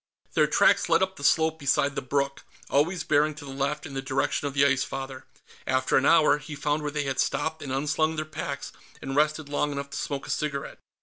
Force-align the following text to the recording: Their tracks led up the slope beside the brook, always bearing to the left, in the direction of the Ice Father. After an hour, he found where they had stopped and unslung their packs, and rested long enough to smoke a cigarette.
Their 0.33 0.47
tracks 0.47 0.89
led 0.89 1.03
up 1.03 1.15
the 1.15 1.23
slope 1.23 1.59
beside 1.59 1.93
the 1.93 2.01
brook, 2.01 2.43
always 2.71 3.03
bearing 3.03 3.35
to 3.35 3.45
the 3.45 3.51
left, 3.51 3.85
in 3.85 3.93
the 3.93 4.01
direction 4.01 4.47
of 4.47 4.55
the 4.55 4.65
Ice 4.65 4.83
Father. 4.83 5.27
After 5.67 5.95
an 5.95 6.07
hour, 6.07 6.39
he 6.39 6.55
found 6.55 6.81
where 6.81 6.89
they 6.89 7.03
had 7.03 7.19
stopped 7.19 7.61
and 7.61 7.71
unslung 7.71 8.15
their 8.15 8.25
packs, 8.25 8.71
and 8.99 9.15
rested 9.15 9.47
long 9.47 9.71
enough 9.71 9.91
to 9.91 9.97
smoke 9.97 10.25
a 10.25 10.31
cigarette. 10.31 10.79